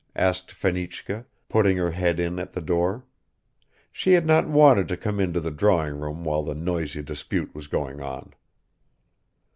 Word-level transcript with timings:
asked 0.15 0.51
Fenichka, 0.51 1.27
putting 1.47 1.77
her 1.77 1.91
head 1.91 2.19
in 2.19 2.39
at 2.39 2.53
the 2.53 2.59
door; 2.61 3.05
she 3.91 4.13
had 4.13 4.25
not 4.25 4.47
wanted 4.49 4.87
to 4.87 4.97
come 4.97 5.19
into 5.19 5.39
the 5.39 5.51
drawing 5.51 5.99
room 5.99 6.23
while 6.23 6.41
the 6.41 6.55
noisy 6.55 7.03
dispute 7.03 7.53
was 7.53 7.67
going 7.67 8.01
on. 8.01 8.33